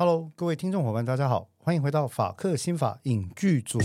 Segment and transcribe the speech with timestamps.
[0.00, 3.80] Hello，各位听众伙伴，大家好，欢迎回到法克新法影剧组。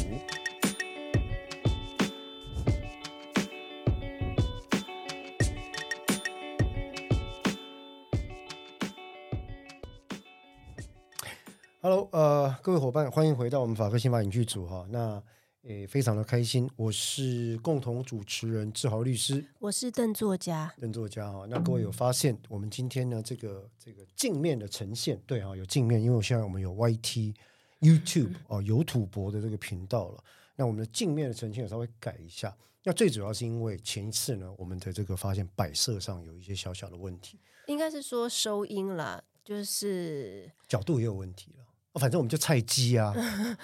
[11.82, 14.86] Hello，呃，各位伙伴，欢迎回到我们法克新法影剧组哈。
[14.92, 15.20] 那
[15.64, 21.46] 也非常的开心，我是共同主持人志豪律师，我是邓作家，邓作家哈。
[21.50, 27.34] 那各位有发现，我们今天呢，这个这个镜面的呈现，对啊，有镜面，因为现在我们有 YT、
[27.80, 30.22] YouTube 哦，有土博的这个频道了。
[30.58, 32.54] 那我们的镜面的呈现也稍微改一下。
[32.84, 41.63] 那最主要是因为前一次呢，我们的这个发现摆设上有一些小小的问题，应该是说收音啦，就是角度也有问题了。
[41.94, 43.14] 哦，反正我们就菜鸡啊。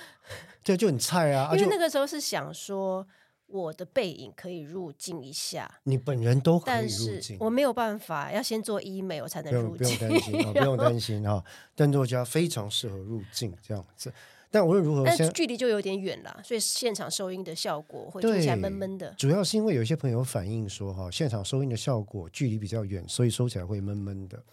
[0.64, 1.50] 对，就很菜啊！
[1.56, 3.08] 因为那个时候是想说，
[3.48, 9.98] 我的背影可以入镜一下，你本人都可以入镜，但是我没有办法，要先做医美我才能入镜。
[9.98, 11.44] 不用担心啊，不用担心哈。
[11.76, 14.14] 邓作家非常适合入镜这样子，
[14.52, 19.12] 但无论如何，但距离就有点远了，所以现场收音的效果会听起来闷闷的。
[19.18, 24.43] 主要是因为有些朋友反映说，哈，现场收音的效果距离比较远，所以收起来会闷闷的。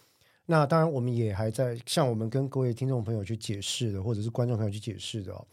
[0.46, 5.46] 那当然，我们也还在向我们跟各位听众朋友去解释的，或者是观众朋友去解释的哦。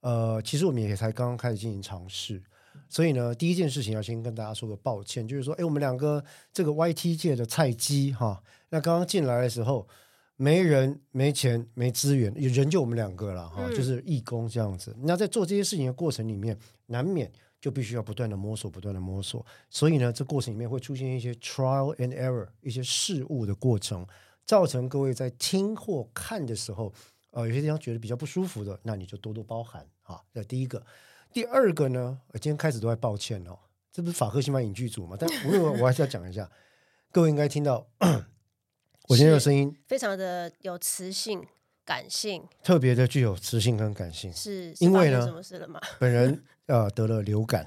[0.00, 2.42] 呃，其实我们也才刚刚开始进行尝试，
[2.88, 9.88] 所以呢，第一件事情要先跟大家说个抱歉，就是说，哎，我们两个这个 YT 界的菜鸡哈，那刚刚进来的时候，
[10.36, 14.92] 没人、没钱、没资源，人就我们两个了哈，就是义工这样子。
[14.98, 17.30] 嗯、那在做这些事情的过程里面，难免
[17.64, 19.42] 就必须要不断的摸索，不断的摸索。
[19.70, 24.06] 所以呢，这过程里面会出现一些 trial and error，一些事物的过程，
[24.44, 26.92] 造成各位在听或看的时候。
[27.30, 30.20] 呃，有些地方觉得比较不舒服的，那你就多多包涵啊。
[30.34, 30.84] 这第一个，
[31.32, 33.58] 第二个呢，我今天开始都在抱歉哦，
[33.90, 35.16] 这不是法克新法影剧组嘛？
[35.18, 36.46] 但无论我还是要讲一下，
[37.10, 37.86] 各位应该听到
[39.08, 41.42] 我今天的声音非常的有磁性。
[41.86, 45.78] 感性特别的具有磁性跟感性，是因为呢，什么事了吗？
[46.00, 47.64] 本人呃得了流感，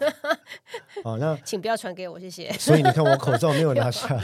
[1.03, 2.52] 哦，那 请不要传给我，谢谢。
[2.60, 4.23] 所以你看我口罩没有拿下来，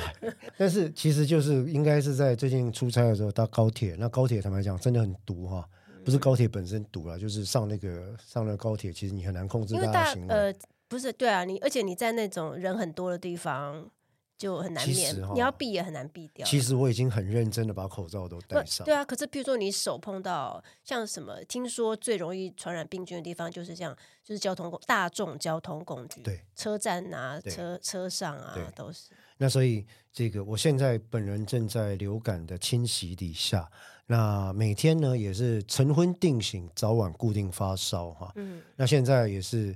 [0.57, 5.67] 但是其实就是应该是在最近出差的时候搭高铁，那高铁坦白讲真的很毒哈，
[6.03, 10.33] 不是高铁本身毒了，就是上那个上了高铁，其实你很难控制大家行为。
[10.33, 10.53] 呃，
[10.87, 13.89] 不是，对啊，你而且你在那种人很多的地方。
[14.37, 16.45] 就很难免，你要避也很难避掉。
[16.45, 18.83] 其实我已经很认真的把口罩都戴上。
[18.83, 29.11] 对啊，可是比如说你手碰到像什么，听说最容易传染病菌的地方就是这样，就是交通大众交通工具，对，车站啊，车车上啊，都是。
[29.37, 33.69] 那所以这个，我现在本人正在流感的侵袭底下，
[34.07, 38.31] 那每天呢也是晨昏定醒，早晚固定发烧哈。
[38.35, 39.75] 嗯，那现在也是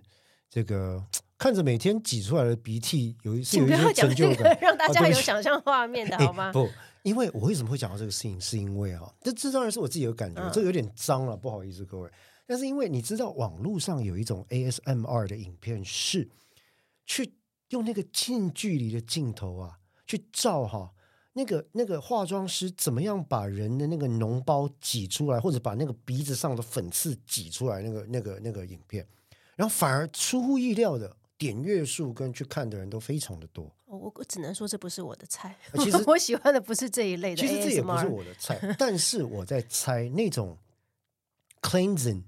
[0.49, 1.01] 这个。
[1.37, 6.51] 看着每天挤出来的鼻涕，有一是有一些成就感， 让大家有想象画面的好吗？
[6.51, 6.67] 不，
[7.03, 12.09] 因为我为什么会讲到这个事情，是因为啊，这这当然是我自己的感觉，这有点脏了，不好意思各位。
[12.47, 16.27] 但是因为你知道，网络上有一种 ASMR 的影片，是
[17.05, 17.35] 去
[17.69, 19.77] 用那个近距离的镜头啊，
[20.07, 20.91] 去照哈
[21.33, 29.05] 那个那个化妆师怎么样把人的那个脓包挤出来，或者把那个鼻子上的粉刺挤出来，那个那个那个影片，
[29.55, 31.15] 然后反而出乎意料的。
[31.37, 35.55] 点阅数跟去看的人都非常的多，我我只能说这不是我的菜。
[35.75, 38.59] 其实 我喜欢的不是这一类的，其实这也不是我的菜。
[38.77, 40.57] 但是我在猜那种
[41.61, 42.23] cleansing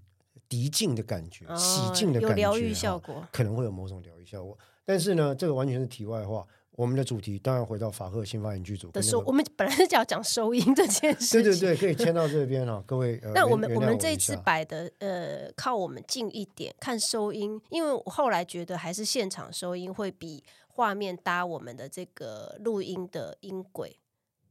[0.47, 4.57] 涤净的感觉、洗净的感觉，有疗愈效果，可能会有某种疗愈效果。
[4.85, 6.47] 但是呢，这个完全是题外话。
[6.79, 11.43] 我们的主题当然回到法赫新发言剧组的收，我们本来是要讲收音这件事情。
[11.43, 13.19] 对对对，可以牵到这边啊，各位。
[13.35, 23.99] 那我们我们这一次摆的呃，靠我们近一点看收音，因为我后来觉得还是现场收音会比画面搭我们的这个录音的音轨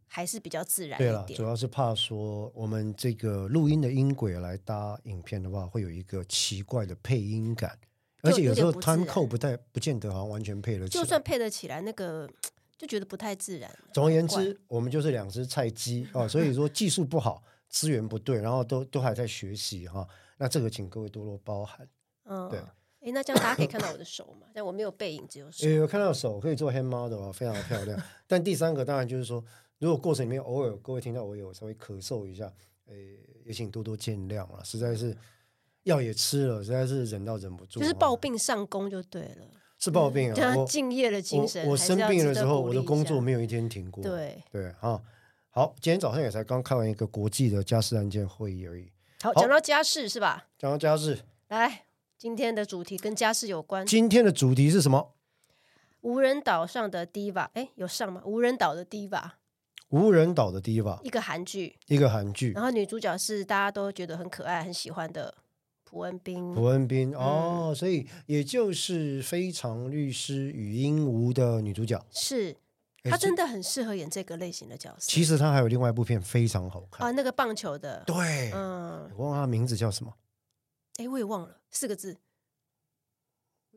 [0.06, 1.14] 还是比较自然一点。
[1.14, 7.78] 对了，主要是怕说我们这个录音的音轨来搭影片的话，会有一个奇怪的配音感。
[8.22, 12.28] 而且有时候 time code 不太不见得好像完全配得起来，就算配得起来，那个
[12.76, 13.70] 就觉得不太自然。
[13.92, 20.06] 总而言之，我们就是两只菜鸡 哦，所以说技术不好， 资源不对，然后都都还在学习哈。
[20.36, 21.88] 那这个请各位多多包涵。
[22.24, 22.58] 嗯，对。
[23.00, 24.48] 哎，那这样大家可以看到我的手嘛？
[24.52, 25.68] 但我没有背影，只有手。
[25.68, 28.00] 有看到手可以做 hand model 啊，非常的漂亮。
[28.26, 29.42] 但第三个当然就是说，
[29.78, 32.52] 如果过程里面偶尔各位听到我有稍微咳嗽一下，
[32.86, 32.94] 哎，
[33.44, 35.16] 也请多多见谅了，实在是。
[35.84, 39.46] 药也吃了，实在是忍到忍不住，就是抱病上工就对了，
[39.78, 40.64] 是抱病啊！
[40.66, 41.66] 敬业的精神。
[41.66, 44.02] 我生病的时候，我的工作没有一天停过。
[44.02, 45.00] 对对啊，
[45.50, 48.90] 好，今天早上也才刚开完一个国际的家事案件会议而已。
[49.20, 50.48] 好，讲到家事是吧？
[50.58, 51.86] 讲到家事，来，
[52.18, 53.86] 今天的主题跟家事有关。
[53.86, 55.14] 今天的主题是什么？
[56.00, 58.22] 无人岛上的 Diva，哎，有上吗？
[58.24, 59.30] 无人岛的 Diva，
[59.88, 65.34] 无人岛的 Diva，一个韩剧，一个韩剧，然后女主角是大家都觉得很可爱、很喜欢的
[65.88, 66.54] 朴恩斌。
[66.54, 72.54] 蒲文斌哦，所以也就是《非常律师禹英禑》的女主角，是
[73.04, 75.06] 她真的很适合演这个类型的角色。
[75.08, 77.06] 其实她还有另外一部片非常好看。
[77.06, 80.12] 啊，那个棒球的，对，嗯，我忘了她名字叫什么，
[80.98, 82.16] 哎，我也忘了，四个字。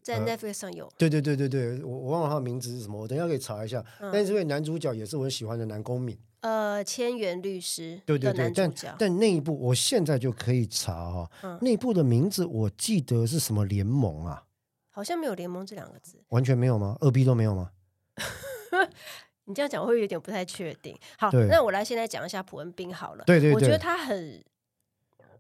[0.04, 3.86] 在 Netflix 上有，对对对对对，我我忘了他的名字是什么，我等一下可以查一下。
[4.00, 14.44] 但是这位男主角也是我很喜欢的南宫珉，呃，千元律师，对对对，但但那一部我现在就可以查哈，那一部的名字我记得是什么联盟啊？
[14.90, 16.98] 好像没有联盟这两个字，完全没有吗？
[17.00, 17.72] 二 B 都没有吗？
[19.46, 20.98] 你这样讲我会有点不太确定。
[21.18, 23.24] 好，那我来现在讲一下朴恩斌好了。
[23.26, 24.44] 对对对，我觉得他很。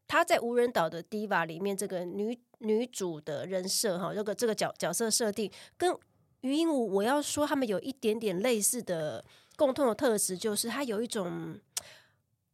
[0.07, 5.95] 他在无人岛的 Diva 里面，这个女女主的人设哈，这个这个角角色设定跟
[6.41, 9.23] 于英武，我要说他们有一点点类似的
[9.61, 11.59] 共同的特质，就是她有一种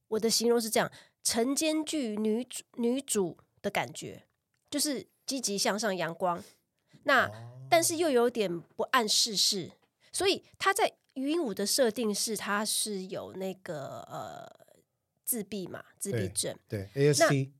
[0.10, 0.92] 我的形容是这样，
[1.24, 4.28] 晨间剧女主女主的感觉，
[4.70, 6.44] 就是积极向上、阳光，
[7.04, 7.32] 那
[7.70, 9.72] 但是又有点不谙世事，
[10.12, 14.68] 所以她在禹英禑的设定是她是有那个呃。
[15.28, 16.58] 自闭嘛，自闭症。
[16.70, 17.52] 对，对，ASD。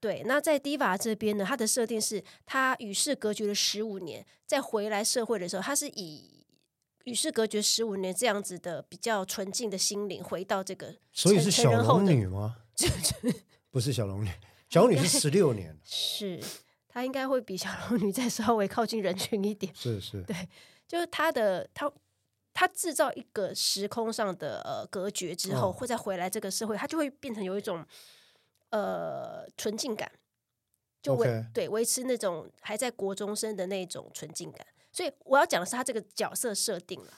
[0.00, 6.37] 对，那在 Diva 这边呢，他的设定是他与世隔绝了十五年，在回来社会的时候，他是以
[7.08, 10.94] 与世隔绝十五年这样子的比较纯净的心灵回到这个。
[11.12, 12.56] 所以是小龙女吗？
[13.70, 14.30] 不是小龙女，
[14.68, 15.76] 小龙女是十六年。
[15.84, 16.38] 是，
[16.86, 19.72] 她应该会比小龙女再稍微靠近人群一点。
[19.74, 20.36] 是是，对，
[20.86, 21.90] 就是她的她。
[22.54, 27.86] 他制造一个时空上的呃隔绝之后，会再回来这个社会，他就会变成有一种
[28.70, 30.10] 呃纯净感，
[31.02, 34.66] 就维.对维持那种还在国中生的那种纯净感。
[34.90, 37.12] 所以我要讲的是他这个角色设定了。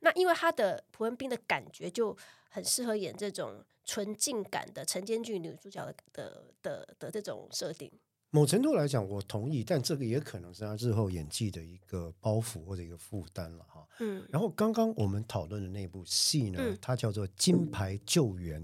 [0.00, 2.16] 那因为他的蒲文斌的感觉就
[2.50, 7.90] 很适合演这种纯净感的晨间剧女主角的的的的这种设定。
[8.30, 13.86] 某程度来讲，我同意，但这个也可能是他日后演技的一个包袱或者一个负担了哈。
[14.00, 18.60] 嗯，然后刚刚我们讨论的那部戏呢，嗯、它叫做《金牌救援》。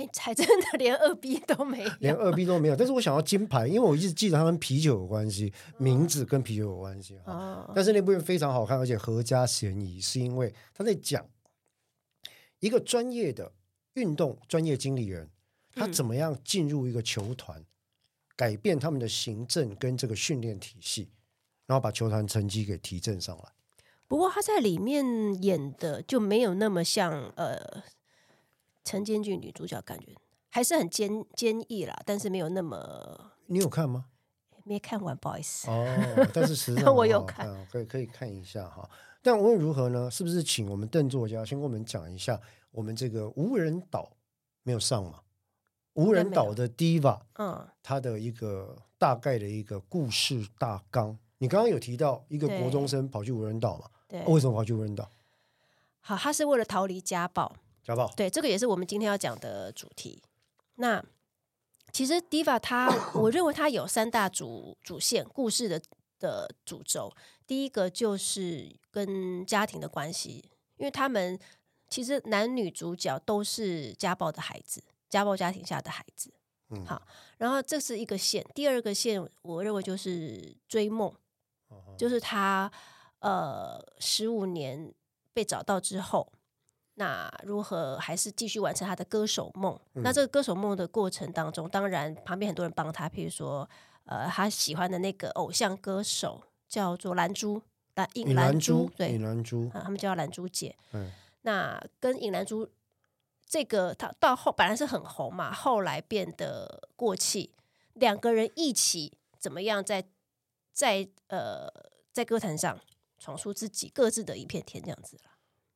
[0.00, 2.76] 哎，还真的 连二 B 都没有，连二 B 都没有。
[2.76, 7.32] 但是我想要金牌，因为我一直记得他跟啤酒有关系，名字跟啤酒有关系哈。
[7.32, 11.26] 哦、但是那部片非常好看，而且合家嫌疑，是因为他在讲
[12.60, 13.52] 一个专业的
[13.94, 15.28] 运动专业经理人，
[15.74, 17.60] 他怎么样进入一个球团。
[17.60, 17.66] 嗯
[18.36, 21.10] 改变他们的行政跟这个训练体系，
[21.66, 23.44] 然后把球团成绩给提振上来。
[24.08, 25.04] 不过他在里面
[25.42, 27.82] 演的就没有那么像呃
[28.90, 30.16] 晨间剧女主角，感觉
[30.50, 33.30] 还是很坚坚毅啦，但是没有那么。
[33.46, 34.06] 你有看吗？
[34.64, 35.70] 没看完，不好意思。
[35.70, 35.86] 哦，
[36.34, 38.88] 但是实际上我有看，哦、可以可以看一下哈。
[39.22, 42.40] 但无论如何呢，是不是请我们邓作家先跟我们讲一下，
[42.72, 44.10] 我们这个无人岛
[44.64, 45.20] 没有上嘛？
[45.94, 51.16] 无人岛的 Diva，嗯，它的一个大概的一个故事大纲。
[51.38, 53.88] 你刚刚有提到一个国中生跑去无人岛嘛？
[54.08, 55.08] 对，为什么跑去无人岛？
[56.00, 57.54] 好，他是为了逃离家暴。
[57.82, 60.22] 家暴，对，这个也是我们今天要讲的主题。
[60.76, 61.04] 那
[61.92, 65.82] 其实 Diva 他，我认为他有三大主主线故事的
[66.18, 67.12] 的主轴。
[67.46, 71.38] 第一个就是跟家庭的关系，因为他们
[71.88, 74.82] 其实男女主角都是家暴的孩子。
[75.08, 76.32] 家暴家庭下的孩子，
[76.68, 77.02] 嗯，好，
[77.36, 78.46] 然后这是一个线。
[78.54, 81.12] 第二个线，我认为就是追梦，
[81.98, 82.70] 就是他
[83.18, 84.94] 呃十五年
[85.32, 86.32] 被找到之后，
[87.00, 89.74] 那如何还是继续完成他的歌手梦？
[89.94, 93.68] 嗯、那这个歌手梦的过程当中，当然旁边很多人帮他，譬如说
[94.04, 97.62] 呃他喜欢的那个偶像歌手叫做蓝珠，
[97.94, 100.76] 蓝尹蓝珠，对，尹蓝珠啊，他们叫蓝珠姐。
[100.92, 101.10] 嗯，
[101.42, 102.68] 那跟尹蓝珠。
[103.52, 107.50] 这个他到后本来是很红嘛，后来变得过气。
[107.94, 110.00] 两个人一起怎么样在，
[110.72, 111.68] 在在呃
[112.12, 112.78] 在歌坛上
[113.18, 115.30] 闯出自己各自的一片天这样子了。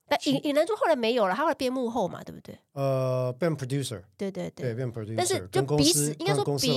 [0.06, 2.58] 但尹尹南珠后来没有了，他后来变幕后嘛，对不对？
[2.72, 4.02] 呃，变 producer。
[4.16, 5.14] 对对对，对变 producer。
[5.16, 6.68] 但是就彼此应该说比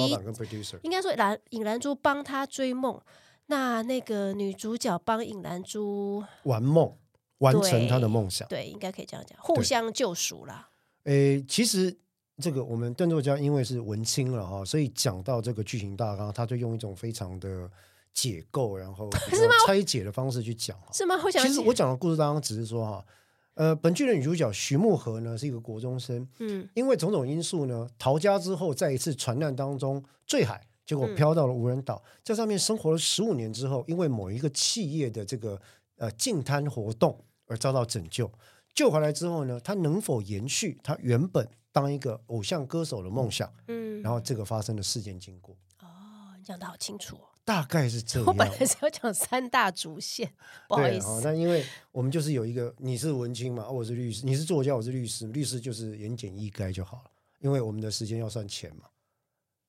[0.82, 3.00] 应该说蓝尹兰珠帮他追梦，
[3.48, 6.96] 那那个女主角帮尹兰珠玩梦，
[7.40, 8.48] 完成他的梦想。
[8.48, 10.70] 对，对，应该可以这样讲，互相救赎啦。
[11.04, 11.96] 诶，其实
[12.42, 17.70] 这个我们邓作家因为是文青了哈，所以讲到这个剧情大纲，他就用一种非常的
[18.18, 19.08] 解构，然后
[19.68, 20.76] 拆解的方式去讲。
[20.92, 21.16] 是吗？
[21.32, 23.06] 其实我讲的故事当中只是说哈，
[23.54, 35.62] 呃，本剧的女主角徐慕荷呢是一个国中生，嗯，因为种种因素呢，逃家之后，在一次船难当中坠海，结果飘到了无人岛，在上面生活了十五年之后，因为某一个企业的这个
[35.98, 38.32] 呃净滩活动而遭到拯救。
[38.74, 43.48] 救回来之后呢，他能否延续他原本当一个偶像歌手的梦想？
[43.68, 45.56] 嗯，然后这个发生的事件经过。
[45.82, 47.27] 哦，你讲的好清楚哦。
[47.48, 48.28] 大概是这样。
[48.28, 50.30] 我本来是要讲三大主线，
[50.68, 51.22] 不好意思。
[51.24, 57.12] 那因为我们就是有一个，你是文青嘛，我是律师，你是作家，我是律师，律师就是言简意赅就好了。
[57.40, 58.84] 因为我们的时间要算钱嘛。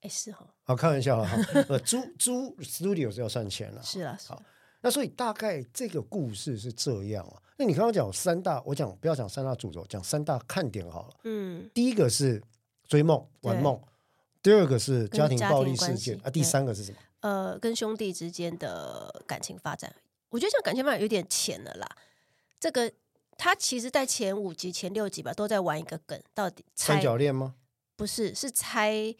[0.00, 0.44] 哎，是哈。
[0.64, 1.38] 好，开玩笑哈。
[1.70, 3.80] 呃，租租 studio 是要算钱了。
[3.84, 4.42] 是啊，好。
[4.80, 7.40] 那所以大概这个故事是这样啊。
[7.56, 11.14] 那你刚刚讲三大，我讲不要讲三大主轴，讲三大看点好了。
[11.22, 11.70] 嗯。
[11.72, 12.42] 第一个是
[12.88, 13.80] 追梦玩梦，
[14.42, 16.98] 第二个是家庭暴力事件啊，第三个是什么？
[17.20, 19.92] 呃，跟兄弟之间的感情发展，
[20.28, 21.88] 我觉得这感情发展有点浅了啦。
[22.60, 22.92] 这个
[23.36, 27.56] 他其实，在前五集、前六集吧，都在玩一个梗，到底三角恋吗？
[27.96, 29.14] 不是，是猜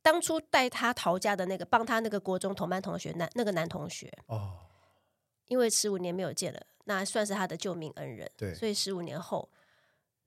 [0.00, 4.58] 当初带他逃家的那个，帮他那个国中同班同学男那个男同学哦，
[5.48, 8.30] 因为十五年没有见了，那算是他的救命恩人。
[8.36, 9.48] 对，所以十五年后。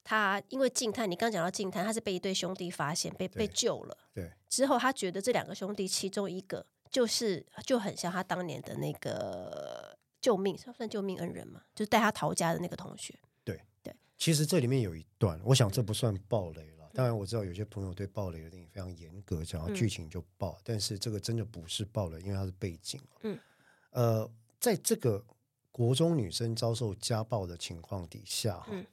[0.10, 3.98] 他因为静探，你刚讲到静探，他是被一对兄弟发现，被被救了。
[4.14, 13.14] 对，之后他觉得这两个兄弟其中一个就是就很像他当年的那个救命，算算救命恩人嘛，就是带他逃家的那个同学。
[13.44, 16.90] 对对，其实这里面有一段，我想这不算暴雷了。
[16.94, 22.98] 当然我知道有些朋友对暴雷的定义非常严格，讲到剧情就爆，嗯，但是这个真的不是暴雷，因为它是背景。
[23.24, 23.38] 嗯，
[23.90, 25.22] 呃，在这个
[25.70, 28.86] 国中女生遭受家暴的情况底下，嗯。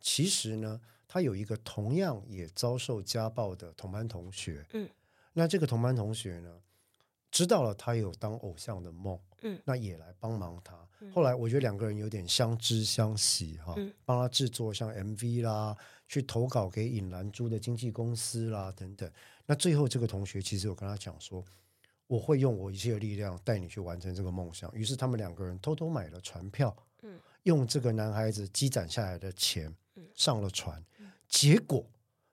[0.00, 4.66] 其实呢，他有一个同样也遭受家暴的同班同学。
[4.72, 4.88] 嗯，
[5.32, 6.60] 那这个同班同学呢，
[7.30, 9.18] 知道了他有当偶像的梦。
[9.42, 10.76] 嗯，那也来帮忙他。
[11.00, 15.74] 嗯，后来我觉得两个人有点相知相惜哈，嗯，帮他制作像 MV 啦，
[16.06, 19.10] 去投稿给尹兰珠的经纪公司啦等等。
[19.46, 21.42] 那最后这个同学其实有跟他讲说，
[22.06, 24.70] 我会用我一切的力量带你去完成这个梦想。
[24.74, 26.76] 于是他们两个人偷偷买了船票。
[27.02, 29.74] 嗯，用这个男孩子积攒下来的钱。
[30.14, 30.84] 上了船，
[31.28, 31.84] 结果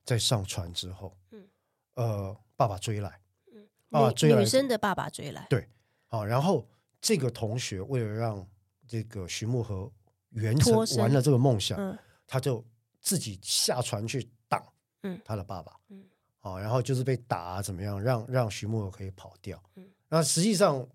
[0.04, 1.48] 在上船之后，嗯，
[1.96, 3.22] 呃，爸爸追来，
[3.54, 5.68] 嗯，爸爸追来，女生的爸爸追来，对，
[6.08, 6.68] 好，然后
[7.02, 8.48] 这个同学为了让
[8.88, 9.92] 这个徐慕禾
[10.30, 12.66] 圆成完了这个梦想，嗯，他就
[13.02, 14.64] 自己下船去挡，
[15.04, 16.06] 嗯，他的爸爸，嗯，
[16.40, 20.88] 好，然后就是被打啊，怎么样，让让徐慕和可以跑掉，嗯，那实际上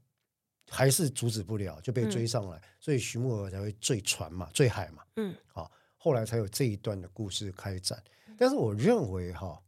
[0.71, 5.71] 还是阻止不了，就被追上来，所以徐慕禾才会坠船嘛，坠海嘛，嗯，好。
[6.05, 8.03] 后来才有这一段的故事开展，
[8.37, 9.63] 但是我认为哈，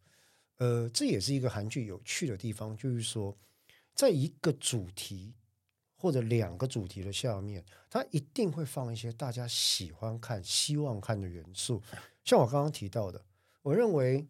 [0.57, 3.33] 呃，这也是一个韩剧有趣的地方，就是说，
[3.95, 5.33] 在一个主题
[5.95, 11.81] 或者两个主题的下面，它一定会放一些大家喜欢看、希望看的元素。
[12.25, 13.25] 像我刚刚提到的，
[13.63, 14.27] 我认为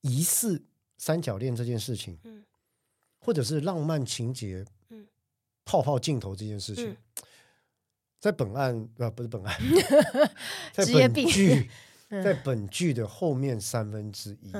[0.00, 0.64] 疑似
[0.96, 2.18] 三角恋这件事情，
[3.18, 4.64] 或者是浪漫情节，
[5.66, 6.96] 泡泡镜头这件事情。
[8.20, 9.58] 在本案啊，不是本案，
[10.72, 11.70] 在本剧，
[12.10, 14.52] 在本剧的后面三分之一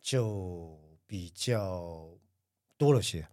[0.00, 2.08] 就比较
[2.78, 3.26] 多了些。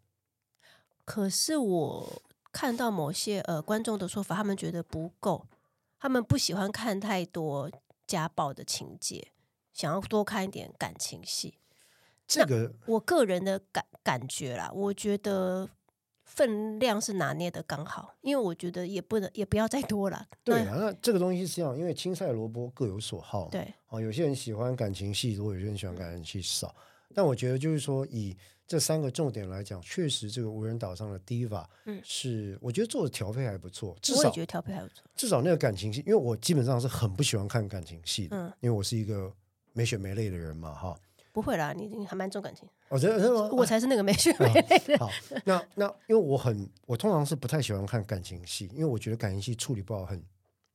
[1.05, 5.45] 可是我看到某些呃观众的说法，他们觉得不够，
[5.99, 7.69] 他们不喜欢看太多
[8.07, 9.27] 家暴的情节，
[9.71, 11.59] 想要多看一点感情戏。
[12.25, 15.69] 这个我个人的感感觉啦，我觉得。
[16.33, 20.25] 分量是拿捏的刚好，因为我觉得也不能也不要再多了。
[20.45, 23.49] 对啊，那这个东西是这样，因为青菜萝卜各有所好。
[23.49, 26.73] 对，哦，有些人喜欢感情戏多，有些人喜欢感情戏少。
[27.13, 28.35] 但我觉得就是说，以
[28.65, 33.93] 这三个重点来讲，确实这个无人岛上的 Diva，嗯，是我觉得做的调配还不错。
[34.01, 35.03] 至少我也觉得调配还不错。
[35.13, 39.29] 至少那个感情戏，因为我基本上是很不喜欢看感情戏的，嗯，因为我是一个
[39.73, 40.97] 没血没泪的人嘛，哈。
[41.31, 42.67] 不会啦，你你还蛮重感情。
[42.89, 44.97] 我觉得我才是那个没血没泪的。
[44.97, 45.09] 好，
[45.45, 50.21] 那那因为我很，我通常是不太喜欢看感情戏，因为我觉得感情戏处理不好，很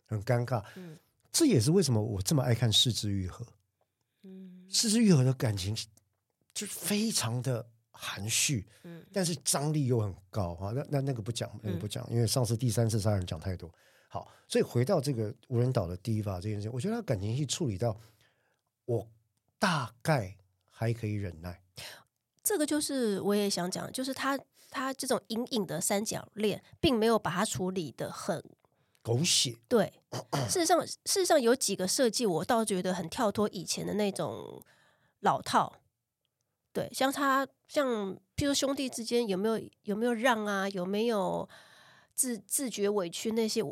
[0.07, 0.65] 很尴尬。
[0.77, 0.97] 嗯，
[1.31, 3.45] 这也是为什么我这么爱看《四肢愈合》。
[4.23, 5.77] 嗯，《是枝裕和》的感情
[6.55, 10.73] 就非常的含蓄，嗯，但是张力又很高啊。
[10.75, 13.71] 那那那个不讲，那个不讲，因为上次第三次杀人讲太多。
[14.09, 17.95] 好，所以回到这个无人岛的 Diva 这件事，我觉得他感情戏处理到
[18.87, 19.07] 我
[19.59, 20.35] 大概。
[20.79, 21.59] 还可以忍耐，
[22.43, 28.45] 这个就是我也想讲，就是他他这种隐隐的三角恋，并没有把它处理的很
[29.01, 29.57] 狗血。
[29.67, 29.91] 对，
[30.51, 34.63] 事实上，事实上有几个设计，我倒觉得很跳脱以前的那种
[35.21, 35.81] 老套。
[36.75, 41.49] 对，像他像，譬如兄弟之间有没有有没有让啊，有没有
[42.15, 43.63] 自自觉委屈那些，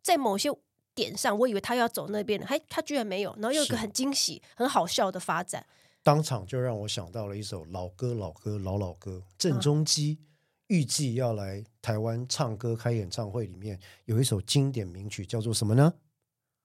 [0.00, 0.50] 在某些
[0.94, 5.66] 点上，我以为他要走那边的，还他居然没有，然后又有一个很惊喜、很好笑的发展。
[6.04, 9.24] 当场就让我想到了一首老歌，老歌，老老歌。
[9.38, 10.18] 郑中基
[10.66, 15.94] 预计要来台湾唱歌、开演唱会，里面有一首经典名曲，叫做什么呢？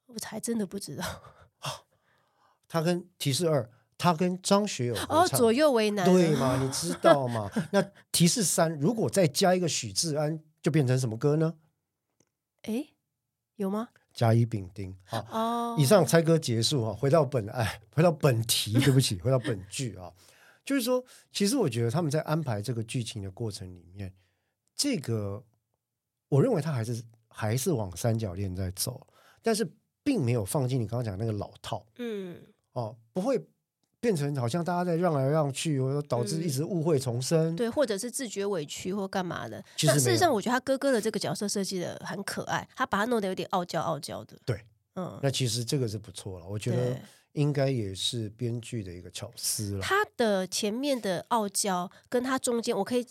[0.07, 1.05] 我还真的不知道。
[2.67, 6.61] 他跟提示二，他跟张学友哦，左右为难，对吗？
[6.61, 7.49] 你知道吗？
[7.71, 7.81] 那
[8.11, 11.55] 提示三，如果再加一个许志安，就变成什么歌呢？
[12.63, 12.89] 哎，
[13.55, 13.87] 有吗？
[14.19, 14.93] 甲乙丙丁。
[15.05, 20.11] 好，哦，以上猜歌结束啊，回到本哎，回到本题， 对不起，回到本剧啊，
[20.65, 24.13] 就是说，其实我觉得他们在安排这个剧情的过程里面，
[24.75, 25.41] 这个
[26.27, 29.07] 我认为他还是还是往三角恋在走，
[29.41, 29.65] 但是
[30.03, 32.35] 并没有放进你刚刚讲那个老套，嗯。
[32.73, 33.41] 哦，不会
[34.01, 39.63] 变成好像大家在让来让去，或者导致一直误会重生，嗯，对，或者是自觉委屈或干嘛的。
[39.75, 44.37] 其实事实上，我觉得他哥哥的这个角色设计的很可爱，他把他弄得有点傲娇傲娇的。
[44.45, 44.63] 对，
[44.95, 46.97] 嗯，那其实这个是不错了，我觉得
[47.33, 49.81] 应该也是编剧的一个巧思了。
[49.81, 53.05] 他的前面的傲娇，跟他中间，我可以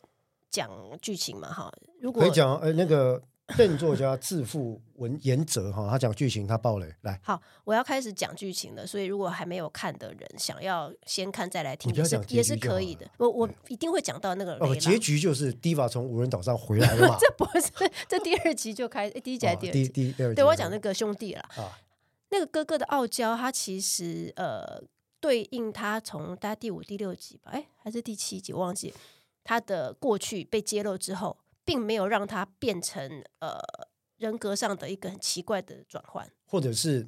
[0.50, 0.70] 讲
[1.02, 1.52] 剧情嘛？
[1.52, 3.22] 哈，如果可以讲，呃，那个。
[3.56, 7.18] 邓作家自负文言泽哈，他讲剧情，他爆雷来。
[7.22, 13.08] 好，我要开始讲剧情了，所以如果还没有看的人，想要先看再来听，也是也是可以的。
[13.16, 14.66] 我我一定会讲到那个雷。
[14.66, 17.16] 哦，结局就是 Diva 从无人岛上回来了嘛？
[17.20, 19.80] 这不是，这第二集就开，第一集还是第二集？
[19.80, 20.34] 哦、第第二集。
[20.34, 21.40] 对，我要讲那个兄弟了。
[21.56, 21.72] 啊，
[22.30, 24.82] 那个哥哥的傲娇，他其实呃，
[25.20, 28.92] 对应他从大概第五、第六集吧，哎，还是第七集，我忘记
[29.42, 31.34] 他的过去被揭露之后。
[31.68, 33.60] 并没有让他变成呃
[34.16, 37.06] 人格上的一个很奇怪的转换，或者是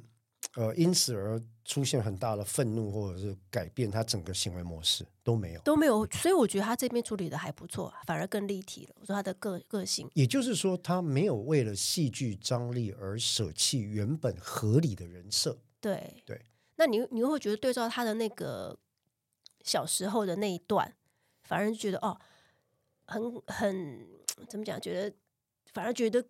[0.53, 6.05] 呃因此而出现很大的愤怒，或者是改变他整个行为模式都没有，都没有。
[6.11, 8.95] 所以我觉得他这边处理的还不错，反而更立体了。
[8.99, 15.57] 我说他的个个性，也就是说他没有为了戏剧张力而舍弃原本合理的人设。
[15.79, 16.39] 对对，
[16.75, 18.77] 那你你会觉得对照他的那个
[19.63, 20.95] 小时候的那一段，
[21.45, 22.15] 反而觉得哦，
[23.07, 24.20] 很很。
[24.47, 24.79] 怎么讲？
[24.79, 25.15] 觉得
[25.73, 26.23] 反而觉得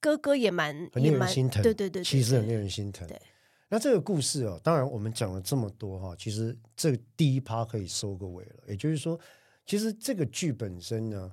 [0.00, 3.06] 哥哥也蛮很令人心疼，对对对，其实很令人心疼。
[3.08, 3.20] 对，
[3.68, 8.64] 那这个故事哦，当然我们讲了这么多哈，其实这第一趴可以收个尾了。
[8.68, 9.18] 也就是说，
[9.64, 11.32] 其实这个剧本身呢，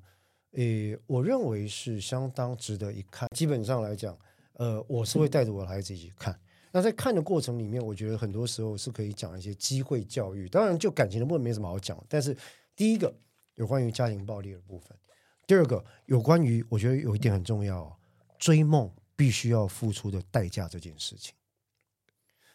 [0.54, 3.30] 诶，我认为是相当值得一看。
[3.36, 4.18] 基本上来讲，
[4.54, 6.40] 呃，我是会带着我的孩子一起看。
[6.72, 10.50] 那在看的过程里面，我觉得很多时候是可以讲一些机会教育。
[10.50, 12.36] 当然，就感情的部分没什么好讲，但是
[12.76, 13.14] 第一个
[13.56, 14.98] 有关于家庭暴力的部分。
[15.46, 18.00] 第二个有关于，我觉得有一点很重要，
[18.40, 21.34] 追梦必须要付出的代价这件事情，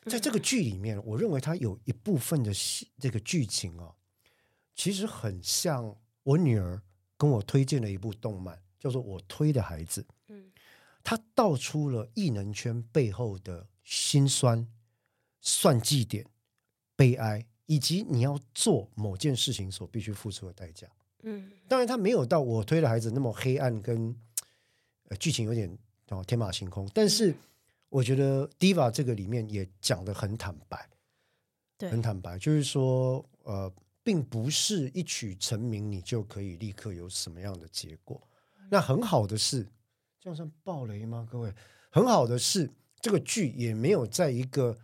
[0.07, 3.95] 在这个剧里面，我认为它有一部分的戏，这个剧情啊，
[4.75, 6.83] 其实很像我女儿
[7.17, 10.03] 跟我推荐的一部动漫，叫做《我推的孩子》。
[10.29, 10.51] 嗯，
[11.05, 14.67] 它道出了异能圈背后的辛酸、
[15.41, 16.27] 算计点、
[16.97, 20.89] 悲哀，以及你要做某件事情所必须付出的代价。
[21.29, 24.17] 嗯，当然他没有到我推的孩子那么黑暗跟
[25.09, 27.35] 呃剧情有点哦天马行空，但是
[27.91, 30.89] 我觉得 Diva 这个里面也讲的很坦白，
[31.77, 33.71] 对，很坦白，就是说呃，
[34.03, 38.19] 并不是一曲成名你就可以立刻有什么样的结果。
[38.71, 39.67] 那很好的是，
[40.19, 41.29] 这样算暴雷吗？
[41.31, 41.53] 各位，
[41.91, 44.79] 很好的是这个剧也没有在一个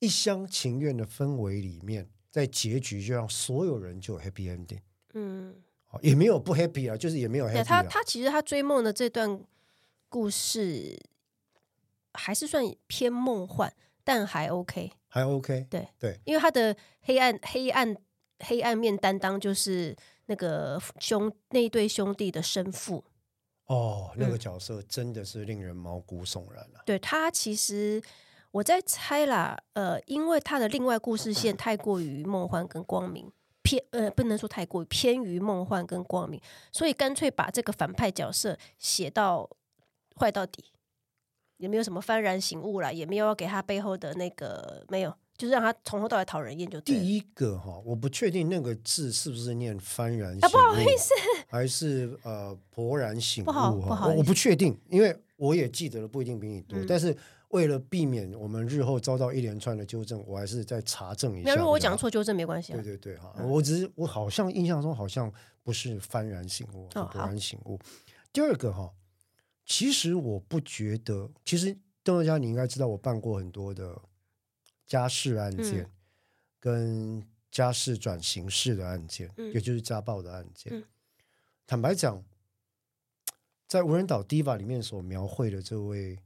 [0.00, 2.08] 一厢情愿的氛围里面。
[2.30, 4.80] 在结局就让所有人就有 happy ending，
[5.14, 5.54] 嗯，
[6.00, 7.64] 也没有不 happy 啊，就是也没有 happy。
[7.64, 9.42] 他他其实他追梦的这段
[10.08, 10.96] 故事
[12.14, 13.72] 还是算偏梦幻，
[14.04, 15.66] 但还 OK，还 OK。
[15.68, 17.96] 对对，因为他的黑暗黑暗
[18.38, 23.04] 黑暗面担当就是那个兄那一对兄弟的生父。
[23.66, 26.86] 哦，那个角色真的是令人毛骨悚然了，啊嗯。
[26.86, 28.00] 对，他其实。
[28.52, 33.30] 我在猜啦，呃，因为他的另外故事线太过于梦幻跟光明，
[33.62, 36.40] 偏呃不能说太过于偏于梦幻跟光明，
[36.72, 39.48] 所以干脆把这个反派角色写到
[40.16, 40.64] 坏到底，
[41.58, 46.96] 也没有什么幡然醒悟啦，也没有要给他背后的那个没有，就是让他从头到尾讨人厌就对。
[46.96, 51.14] 第一个哈，我不确定那个字是不是念幡然醒悟，啊，不好意思，
[51.46, 57.16] 还是呃勃然醒悟不好，不好我，我不确定，因为我也记得了不一定比你多，嗯、但是。
[57.50, 61.54] 为了避免我们日后遭到一连串的纠正，我还是再查证一下。
[61.54, 62.72] 如果我讲错，纠正没关系。
[62.72, 65.32] 对对对，哈，我只是我好像印象中好像
[65.62, 67.78] 不是幡然醒悟，是勃然醒悟。
[68.32, 68.92] 第二个哈，
[69.66, 74.00] 其实我不觉得，其实邓作家你应该知道，我办过很多的
[74.86, 75.90] 家事案件，
[76.60, 80.84] 跟家事转刑事的案件，也就是家暴的案件。
[81.66, 82.24] 坦白讲，
[83.66, 86.18] 在无人岛 Diva 里面所描绘的这位，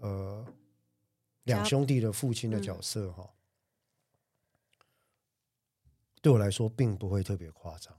[0.00, 0.46] 呃。
[1.44, 3.28] 两兄弟的父亲的角色哈，
[6.20, 7.98] 对我来说并不会特别夸张。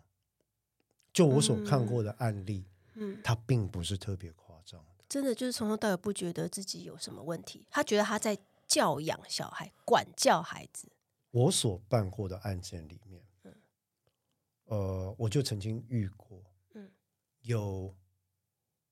[1.12, 5.04] 就我所看过的案例，嗯，他并不是特别夸张的。
[5.10, 8.38] 真的就是从头到尾不觉得自己有什么问题，他觉得他在
[8.68, 10.90] 教养小孩、管教孩子。
[11.32, 13.56] 我所办过的案件里面，嗯，
[14.66, 16.42] 呃，我就曾经遇过，
[16.76, 16.90] 嗯，
[17.42, 17.94] 有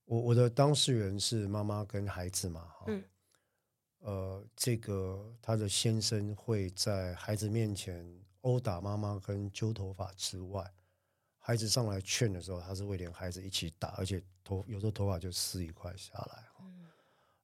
[0.10, 3.04] 我我的当事人是妈妈跟孩子嘛，嗯，
[4.00, 8.04] 呃，这个他的先生会在孩子面前
[8.42, 10.68] 殴打妈妈跟揪头发之外。
[11.38, 16.88] 孩子上来劝的时候，他是会连孩子一起打，而且头有时候头发就撕一块下来，嗯，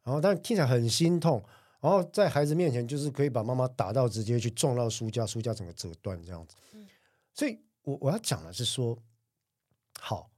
[0.03, 1.43] 然后但听起来很心痛，
[1.79, 6.55] 然后在孩子面前就是可以把妈妈打到直接去撞到书架，书架整个折断这样子。
[6.73, 6.87] 嗯，
[7.31, 8.97] 所以我我要讲的是说，
[9.99, 10.31] 好，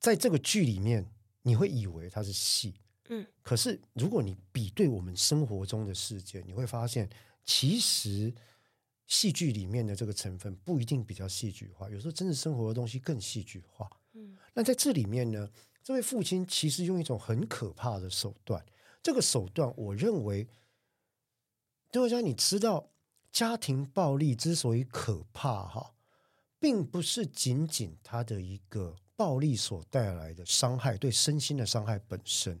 [0.00, 1.08] 在这个剧里面
[1.44, 2.74] 你会以为它是戏，
[3.08, 7.08] 嗯，可是如果你比对我们生活中的事件，你会发现
[7.44, 8.34] 其实。
[9.06, 13.86] 戏剧里面的这个成分不一定比较戏剧化，有时候真实生活的东西更戏剧化。
[14.14, 15.46] 嗯，那在这里面呢，
[15.82, 18.64] 这位父亲其实用一种很可怕的手段，
[19.02, 20.48] 这个手段我认为，
[21.90, 22.92] 对家你知道，
[23.30, 25.94] 家庭暴力之所以可怕，哈，
[26.58, 32.60] 并不是仅仅它的一个暴力所带来的伤害，对身心的伤害本身，